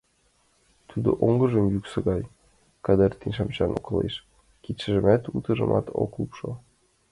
[0.89, 2.21] Тудо, оҥжым йӱксӧ гай
[2.85, 4.15] кадыртен, шыман ошкылеш,
[4.63, 5.71] кидшымат утыжым
[6.03, 6.49] ок лупшо.